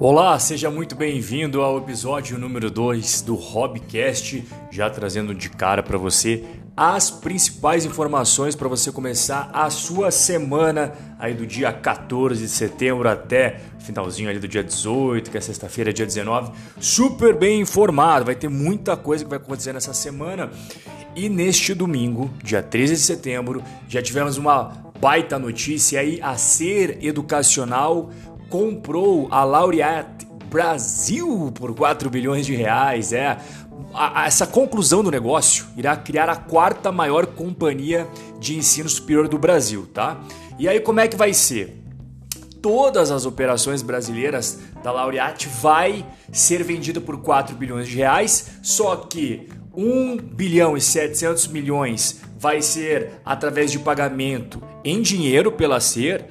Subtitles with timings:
[0.00, 5.98] Olá, seja muito bem-vindo ao episódio número 2 do Hobbycast, já trazendo de cara para
[5.98, 6.44] você
[6.76, 13.08] as principais informações para você começar a sua semana aí do dia 14 de setembro
[13.08, 18.24] até finalzinho ali do dia 18, que é sexta-feira, dia 19, super bem informado.
[18.24, 20.48] Vai ter muita coisa que vai acontecer nessa semana.
[21.16, 26.98] E neste domingo, dia 13 de setembro, já tivemos uma baita notícia aí a ser
[27.04, 28.10] educacional
[28.48, 33.12] comprou a Laureate Brasil por 4 bilhões de reais.
[33.12, 33.38] É,
[34.24, 39.88] essa conclusão do negócio irá criar a quarta maior companhia de ensino superior do Brasil,
[39.92, 40.20] tá?
[40.58, 41.82] E aí como é que vai ser?
[42.60, 48.96] Todas as operações brasileiras da Laureate vai ser vendida por 4 bilhões de reais, só
[48.96, 56.24] que 1 bilhão e 700 milhões vai ser através de pagamento em dinheiro pela SER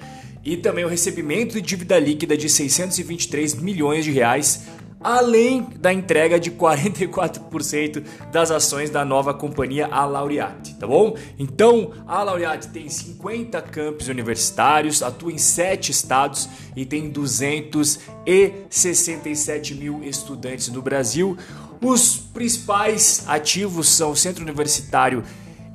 [0.48, 4.68] e também o recebimento de dívida líquida de 623 milhões de reais,
[5.02, 11.18] além da entrega de 44% das ações da nova companhia a Laureate, tá bom?
[11.38, 20.02] Então, a Laureate tem 50 campos universitários, atua em 7 estados e tem 267 mil
[20.02, 21.38] estudantes no Brasil.
[21.84, 25.26] Os principais ativos são o Centro Universitário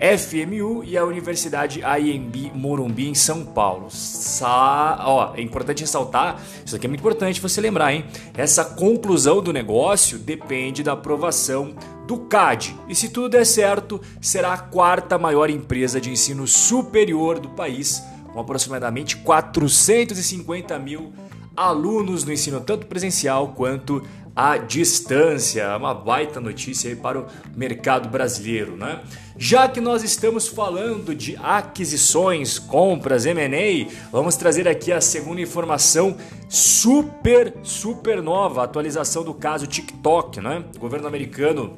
[0.02, 3.86] FMU e a Universidade IMB Morumbi em São Paulo.
[3.88, 8.04] Sa ó, é importante ressaltar, isso aqui é muito importante você lembrar, hein?
[8.36, 12.76] Essa conclusão do negócio depende da aprovação do CAD.
[12.88, 18.02] E se tudo der certo, será a quarta maior empresa de ensino superior do país,
[18.32, 21.12] com aproximadamente 450 mil
[21.56, 24.02] alunos no ensino tanto presencial quanto
[24.34, 25.76] à distância.
[25.76, 29.00] Uma baita notícia aí para o mercado brasileiro, né?
[29.36, 36.16] Já que nós estamos falando de aquisições, compras, M&A, vamos trazer aqui a segunda informação
[36.48, 40.64] super, super nova, atualização do caso TikTok, né?
[40.76, 41.74] O governo americano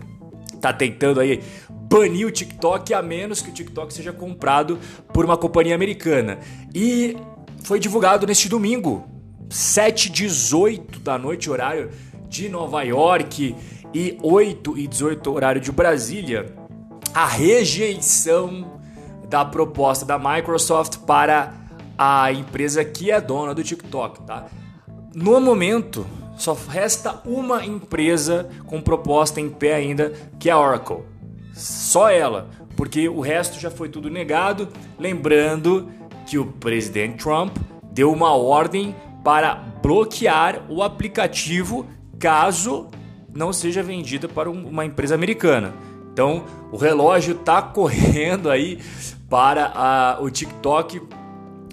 [0.55, 4.79] está tentando aí banir o TikTok a menos que o TikTok seja comprado
[5.13, 6.39] por uma companhia americana.
[6.75, 7.17] E
[7.63, 9.07] foi divulgado neste domingo,
[9.49, 11.91] 7h18 da noite, horário
[12.35, 13.55] de Nova York,
[13.95, 16.53] e 8 e 18 horário de Brasília,
[17.15, 18.81] a rejeição
[19.29, 21.55] da proposta da Microsoft para
[21.97, 24.47] a empresa que é dona do TikTok, tá?
[25.15, 26.05] No momento,
[26.37, 31.05] só resta uma empresa com proposta em pé ainda, que é a Oracle.
[31.55, 34.69] Só ela, porque o resto já foi tudo negado.
[34.99, 35.89] Lembrando
[36.27, 37.57] que o presidente Trump
[37.93, 38.93] deu uma ordem
[39.23, 41.87] para bloquear o aplicativo
[42.19, 42.89] caso
[43.35, 45.75] não seja vendida para uma empresa americana.
[46.13, 48.79] Então, o relógio está correndo aí
[49.29, 51.03] para a, o TikTok.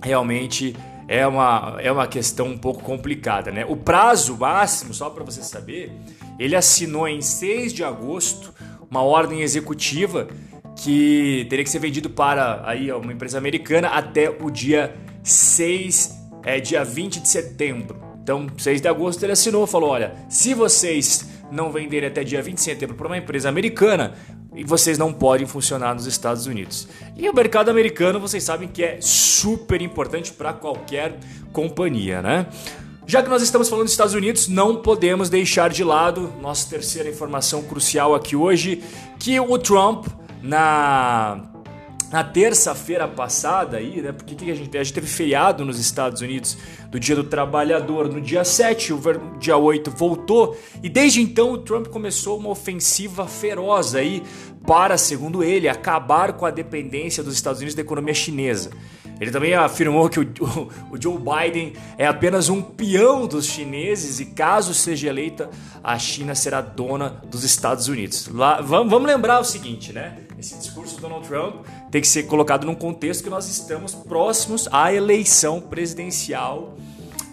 [0.02, 0.76] Realmente
[1.08, 3.66] é uma, é uma questão um pouco complicada, né?
[3.68, 5.92] O prazo máximo, só para você saber,
[6.40, 8.54] ele assinou em 6 de agosto
[8.90, 10.28] uma ordem executiva
[10.76, 16.60] que teria que ser vendido para aí uma empresa americana até o dia 6, é,
[16.60, 18.11] dia 20 de setembro.
[18.32, 22.56] Então, 6 de agosto ele assinou, falou: olha, se vocês não venderem até dia 20
[22.56, 24.14] de setembro para uma empresa americana,
[24.66, 26.88] vocês não podem funcionar nos Estados Unidos.
[27.18, 31.18] E o mercado americano, vocês sabem que é super importante para qualquer
[31.52, 32.48] companhia, né?
[33.06, 37.10] Já que nós estamos falando dos Estados Unidos, não podemos deixar de lado nossa terceira
[37.10, 38.82] informação crucial aqui hoje,
[39.20, 40.08] que o Trump
[40.42, 41.51] na
[42.12, 44.12] na terça-feira passada aí, né?
[44.12, 46.58] Porque que a gente, a gente teve feriado nos Estados Unidos
[46.90, 49.00] do Dia do Trabalhador no dia 7, o
[49.40, 54.22] dia 8 voltou, e desde então o Trump começou uma ofensiva feroz aí
[54.68, 58.72] para, segundo ele, acabar com a dependência dos Estados Unidos da economia chinesa.
[59.22, 64.20] Ele também afirmou que o, o, o, Joe Biden é apenas um peão dos chineses
[64.20, 65.48] e, caso seja eleita,
[65.84, 68.28] a China será dona dos Estados Unidos.
[68.34, 70.18] Lá, vamos, vamos lembrar o seguinte, né?
[70.40, 74.68] Esse discurso do Donald Trump tem que ser colocado num contexto que nós estamos próximos
[74.72, 76.76] à eleição presidencial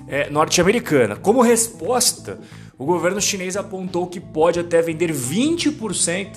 [0.06, 1.16] é, norte-americana.
[1.16, 2.38] Como resposta,
[2.76, 6.32] o governo chinês apontou que pode até vender 20%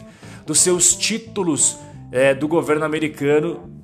[0.46, 1.78] dos seus títulos
[2.10, 3.81] é, do governo americano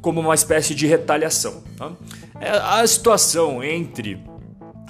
[0.00, 1.62] como uma espécie de retaliação.
[1.76, 1.92] Tá?
[2.40, 4.18] É, a situação entre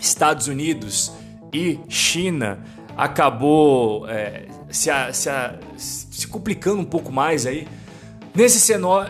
[0.01, 1.13] Estados Unidos
[1.53, 2.65] e China
[2.97, 5.31] acabou é, se, se,
[5.77, 7.67] se, complicando um pouco mais aí
[8.35, 8.61] nesse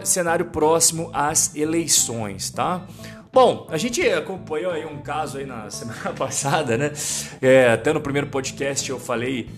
[0.05, 2.87] cenário próximo às eleições, tá?
[3.33, 6.93] Bom, a gente acompanhou aí um caso aí na semana passada, né?
[7.41, 9.49] É, até no primeiro podcast eu falei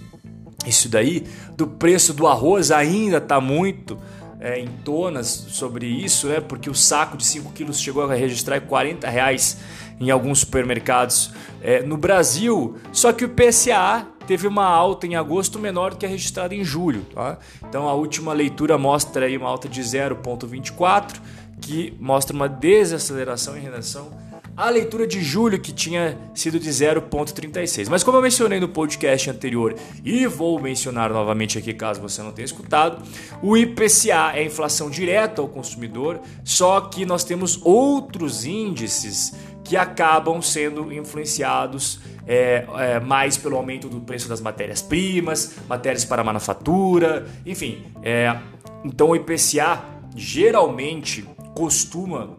[0.66, 3.98] isso daí do preço do arroz ainda tá muito
[4.42, 6.40] é, em tonas sobre isso, né?
[6.40, 9.58] Porque o saco de 5 quilos chegou a registrar 40 reais
[10.00, 11.30] em alguns supermercados
[11.62, 12.76] é, no Brasil.
[12.92, 16.64] Só que o PSA teve uma alta em agosto menor do que a registrada em
[16.64, 17.06] julho.
[17.14, 17.38] Tá?
[17.68, 21.20] Então a última leitura mostra aí uma alta de 0,24,
[21.60, 24.10] que mostra uma desaceleração em relação
[24.56, 27.88] à leitura de julho, que tinha sido de 0,36.
[27.88, 32.32] Mas como eu mencionei no podcast anterior e vou mencionar novamente aqui caso você não
[32.32, 33.02] tenha escutado,
[33.42, 39.34] o IPCA é a inflação direta ao consumidor, só que nós temos outros índices
[39.64, 46.22] que acabam sendo influenciados é, é, mais pelo aumento do preço das matérias-primas, matérias para
[46.22, 47.84] manufatura, enfim.
[48.02, 48.36] É,
[48.84, 49.82] então o IPCA
[50.14, 52.36] geralmente costuma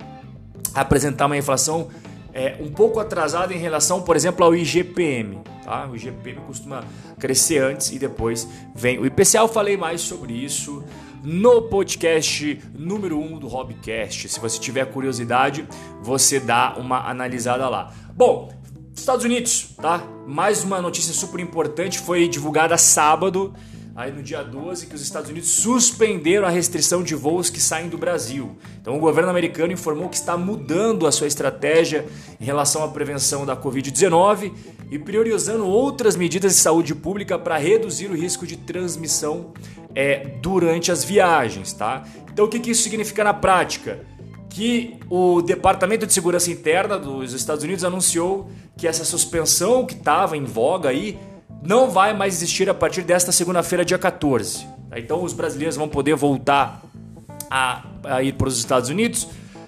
[0.73, 1.89] apresentar uma inflação
[2.33, 5.39] é, um pouco atrasada em relação, por exemplo, ao IGPM.
[5.63, 5.87] Tá?
[5.87, 6.83] O IGPM costuma
[7.19, 9.39] crescer antes e depois vem o IPCA.
[9.39, 10.83] Eu falei mais sobre isso
[11.23, 14.27] no podcast número 1 um do Hobbycast.
[14.27, 15.67] Se você tiver curiosidade,
[16.01, 17.93] você dá uma analisada lá.
[18.13, 18.51] Bom,
[18.93, 20.03] Estados Unidos, tá?
[20.27, 23.53] Mais uma notícia super importante foi divulgada sábado,
[23.95, 27.89] aí no dia 12, que os Estados Unidos suspenderam a restrição de voos que saem
[27.89, 28.57] do Brasil.
[28.81, 32.05] Então o governo americano informou que está mudando a sua estratégia
[32.41, 34.51] em relação à prevenção da Covid-19
[34.89, 39.53] e priorizando outras medidas de saúde pública para reduzir o risco de transmissão
[39.93, 42.03] é, durante as viagens, tá?
[42.31, 43.99] Então o que, que isso significa na prática?
[44.49, 50.35] Que o Departamento de Segurança Interna dos Estados Unidos anunciou que essa suspensão que estava
[50.35, 51.19] em voga aí
[51.65, 54.65] não vai mais existir a partir desta segunda-feira, dia 14.
[54.89, 54.99] Tá?
[54.99, 56.81] Então os brasileiros vão poder voltar
[57.49, 59.23] a, a ir para os Estados Unidos.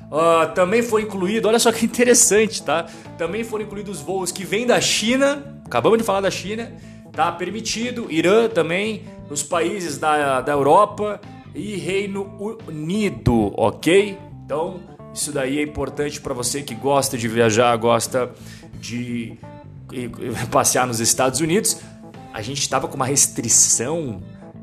[0.05, 2.85] Uh, também foi incluído, olha só que interessante, tá?
[3.17, 6.71] Também foram incluídos voos que vêm da China, acabamos de falar da China,
[7.11, 11.19] tá permitido, Irã também, os países da, da Europa
[11.55, 14.17] e Reino Unido, ok?
[14.45, 14.79] Então,
[15.13, 18.31] isso daí é importante para você que gosta de viajar, gosta
[18.79, 19.37] de
[20.51, 21.77] passear nos Estados Unidos.
[22.33, 24.21] A gente estava com uma restrição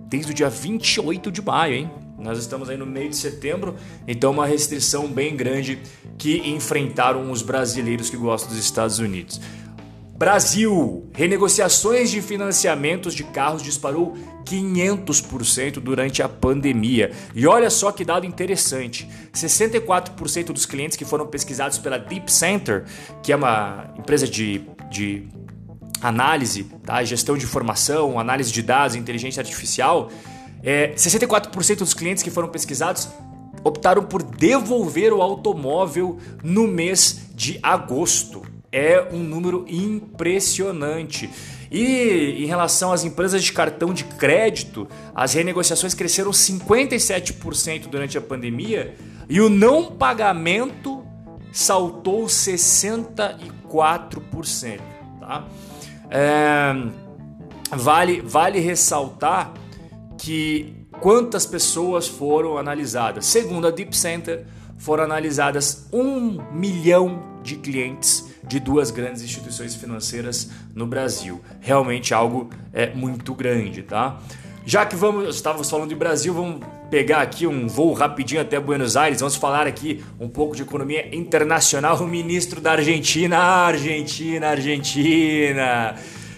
[0.08, 1.90] desde o dia 28 de maio, hein?
[2.18, 3.74] Nós estamos aí no meio de setembro,
[4.06, 5.80] então uma restrição bem grande
[6.16, 9.40] que enfrentaram os brasileiros que gostam dos Estados Unidos.
[10.22, 17.10] Brasil, renegociações de financiamentos de carros disparou 500% durante a pandemia.
[17.34, 22.84] E olha só que dado interessante: 64% dos clientes que foram pesquisados pela Deep Center,
[23.20, 25.28] que é uma empresa de, de
[26.00, 27.02] análise, tá?
[27.02, 30.10] gestão de informação, análise de dados, inteligência artificial,
[30.62, 33.08] é, 64% dos clientes que foram pesquisados
[33.64, 38.42] optaram por devolver o automóvel no mês de agosto
[38.72, 41.28] é um número impressionante.
[41.70, 48.20] E em relação às empresas de cartão de crédito, as renegociações cresceram 57% durante a
[48.20, 48.94] pandemia
[49.28, 51.04] e o não pagamento
[51.52, 54.80] saltou 64%.
[55.20, 55.46] Tá?
[56.10, 56.72] É,
[57.70, 59.52] vale, vale ressaltar
[60.18, 63.26] que quantas pessoas foram analisadas.
[63.26, 64.44] Segundo a Deep Center,
[64.78, 71.40] foram analisadas um milhão de clientes de duas grandes instituições financeiras no Brasil.
[71.60, 74.20] Realmente algo é muito grande, tá?
[74.64, 78.96] Já que vamos, estávamos falando de Brasil, vamos pegar aqui um voo rapidinho até Buenos
[78.96, 79.18] Aires.
[79.18, 81.96] Vamos falar aqui um pouco de economia internacional.
[81.96, 85.96] O ministro da Argentina, Argentina, Argentina,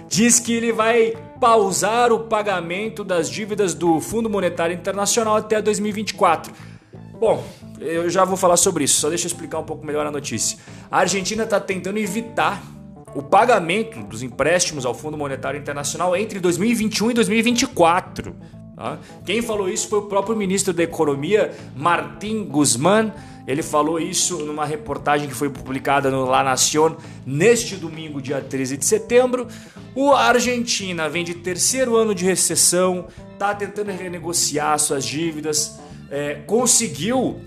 [0.08, 6.50] diz que ele vai pausar o pagamento das dívidas do Fundo Monetário Internacional até 2024.
[7.20, 7.44] Bom,
[7.78, 10.58] eu já vou falar sobre isso, só deixa eu explicar um pouco melhor a notícia.
[10.90, 12.62] A Argentina está tentando evitar
[13.14, 18.34] o pagamento dos empréstimos ao Fundo Monetário Internacional entre 2021 e 2024.
[18.76, 18.98] Tá?
[19.24, 23.12] Quem falou isso foi o próprio ministro da Economia, Martin Guzmán.
[23.46, 28.76] Ele falou isso numa reportagem que foi publicada no La Nación neste domingo, dia 13
[28.76, 29.46] de setembro.
[29.94, 35.78] O Argentina vem de terceiro ano de recessão, está tentando renegociar suas dívidas,
[36.10, 37.40] é, conseguiu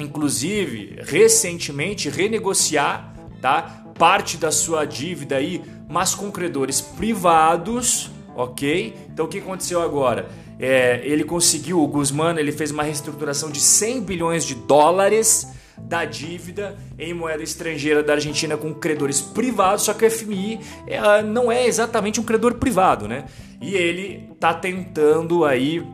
[0.00, 3.85] inclusive recentemente renegociar, tá?
[3.98, 8.94] Parte da sua dívida aí, mas com credores privados, ok?
[9.12, 10.28] Então o que aconteceu agora?
[10.58, 15.48] É, ele conseguiu, o Guzman, ele fez uma reestruturação de 100 bilhões de dólares
[15.78, 21.22] da dívida em moeda estrangeira da Argentina com credores privados, só que o FMI é,
[21.22, 23.26] não é exatamente um credor privado, né?
[23.60, 25.86] E ele tá tentando aí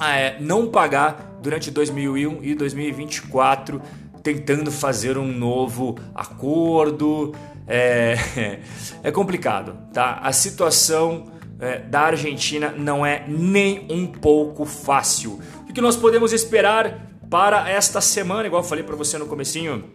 [0.00, 3.82] é, não pagar durante 2001 e 2024
[4.22, 7.34] tentando fazer um novo acordo.
[7.66, 8.16] É,
[9.02, 10.20] é complicado, tá?
[10.22, 11.26] A situação
[11.60, 15.40] é, da Argentina não é nem um pouco fácil.
[15.68, 19.90] O que nós podemos esperar para esta semana, igual eu falei para você no comecinho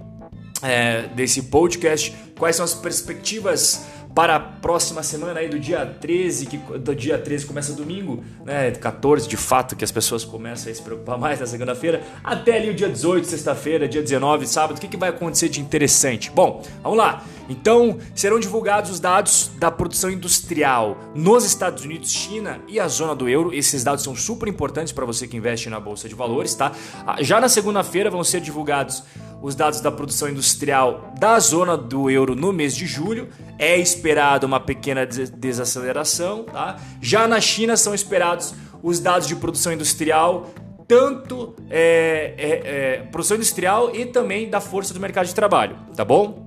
[0.64, 3.86] é, desse podcast, quais são as perspectivas
[4.18, 8.72] para a próxima semana aí do dia 13, que do dia 13 começa domingo, né?
[8.72, 12.72] 14 de fato que as pessoas começam a se preocupar mais na segunda-feira, até ali
[12.72, 14.78] o dia 18, sexta-feira, dia 19, sábado.
[14.78, 16.32] O que, que vai acontecer de interessante?
[16.32, 17.24] Bom, vamos lá.
[17.48, 23.16] Então, serão divulgados os dados da produção industrial nos Estados Unidos, China e a zona
[23.16, 23.54] do euro.
[23.54, 26.72] Esses dados são super importantes para você que investe na bolsa de valores, tá?
[27.06, 29.04] Ah, já na segunda-feira vão ser divulgados
[29.42, 33.30] os dados da produção industrial da zona do euro no mês de julho.
[33.60, 36.44] É esperado uma pequena desaceleração.
[36.44, 36.78] Tá?
[37.02, 40.50] Já na China são esperados os dados de produção industrial,
[40.88, 46.06] tanto é, é, é, produção industrial e também da força do mercado de trabalho, tá
[46.06, 46.46] bom?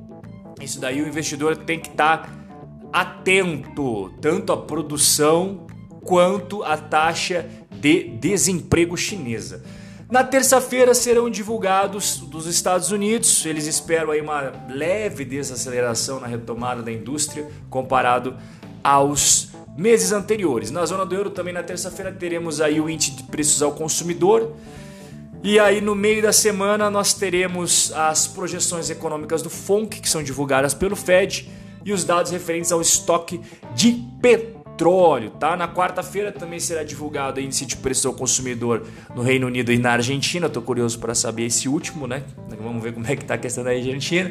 [0.61, 2.31] Isso daí o investidor tem que estar tá
[2.93, 5.67] atento, tanto à produção
[6.03, 9.63] quanto à taxa de desemprego chinesa.
[10.11, 13.47] Na terça-feira serão divulgados dos Estados Unidos.
[13.47, 18.37] Eles esperam aí uma leve desaceleração na retomada da indústria comparado
[18.83, 20.73] aos meses anteriores.
[20.73, 24.53] Na zona do euro também na terça-feira teremos aí o índice de preços ao consumidor.
[25.45, 30.25] E aí no meio da semana nós teremos as projeções econômicas do FONC que são
[30.25, 31.49] divulgadas pelo Fed
[31.85, 33.41] e os dados referentes ao estoque
[33.77, 35.57] de petróleo petróleo, tá?
[35.59, 39.79] Na quarta-feira também será divulgado o índice de preço ao consumidor no Reino Unido e
[39.79, 40.49] na Argentina.
[40.49, 42.23] Tô curioso para saber esse último, né?
[42.59, 44.31] Vamos ver como é que tá a questão da Argentina.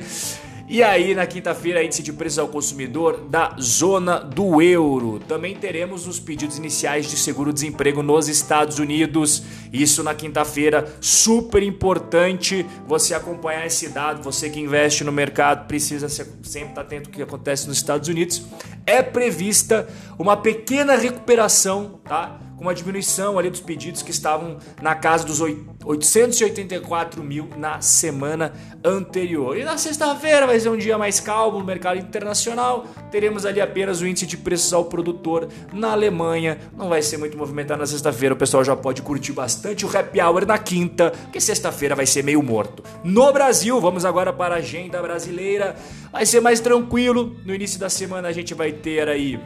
[0.71, 5.19] E aí, na quinta-feira, índice de preço ao consumidor da zona do euro.
[5.27, 9.41] Também teremos os pedidos iniciais de seguro-desemprego nos Estados Unidos.
[9.73, 14.21] Isso na quinta-feira, super importante você acompanhar esse dado.
[14.21, 18.43] Você que investe no mercado precisa sempre estar atento ao que acontece nos Estados Unidos.
[18.85, 19.87] É prevista
[20.19, 22.39] uma pequena recuperação, tá?
[22.59, 28.51] Com uma diminuição ali dos pedidos que estavam na casa dos 884 mil na semana
[28.83, 29.57] anterior.
[29.57, 32.85] E na sexta-feira vai ser um dia mais calmo no mercado internacional.
[33.09, 36.59] Teremos ali apenas o índice de preços ao produtor na Alemanha.
[36.77, 38.35] Não vai ser muito movimentado na sexta-feira.
[38.35, 42.25] O pessoal já pode curtir bastante o happy hour na quinta, porque sexta-feira vai ser
[42.25, 42.83] meio morto.
[43.05, 45.77] No Brasil, vamos agora para a agenda brasileira.
[46.11, 47.37] Vai ser mais tranquilo.
[47.45, 49.39] No início da semana a gente vai ter aí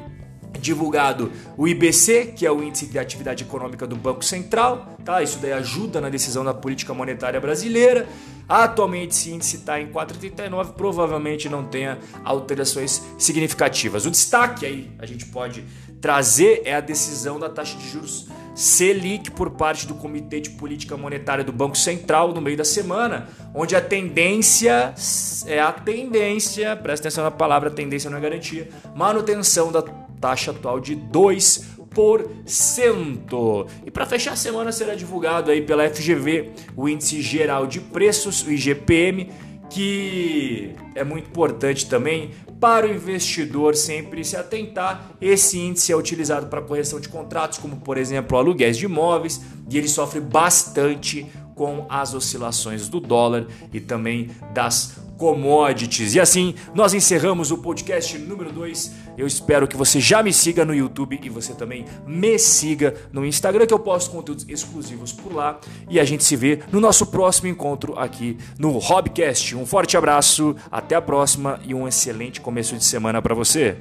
[0.60, 5.22] divulgado o IBC, que é o Índice de Atividade Econômica do Banco Central, tá?
[5.22, 8.07] Isso daí ajuda na decisão da política monetária brasileira.
[8.48, 14.05] Atualmente esse índice está em 4,39, provavelmente não tenha alterações significativas.
[14.05, 15.63] O destaque aí a gente pode
[16.01, 20.95] trazer é a decisão da taxa de juros Selic por parte do Comitê de Política
[20.95, 24.93] Monetária do Banco Central no meio da semana, onde a tendência
[25.48, 29.81] é a tendência, presta atenção na palavra, tendência não é garantia, manutenção da
[30.24, 31.68] taxa atual de 2%.
[33.86, 38.42] E para fechar a semana será divulgado aí pela FGV o índice geral de preços,
[38.42, 39.30] o IGPM,
[39.70, 45.12] que é muito importante também para o investidor sempre se atentar.
[45.20, 49.77] Esse índice é utilizado para correção de contratos, como por exemplo aluguéis de imóveis, e
[49.77, 56.15] ele sofre bastante com as oscilações do dólar e também das commodities.
[56.15, 58.92] E assim, nós encerramos o podcast número 2.
[59.18, 63.25] Eu espero que você já me siga no YouTube e você também me siga no
[63.25, 65.62] Instagram, que eu posto conteúdos exclusivos por lá.
[65.89, 69.56] E a gente se vê no nosso próximo encontro aqui no Hobcast.
[69.56, 73.77] Um forte abraço, até a próxima e um excelente começo de semana para você.